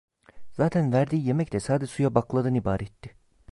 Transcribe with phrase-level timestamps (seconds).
[0.51, 3.15] Zaten verdiği yemek de sade suya bakladan ibaretti.